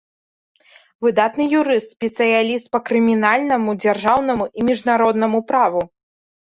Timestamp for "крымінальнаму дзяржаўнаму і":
2.89-4.71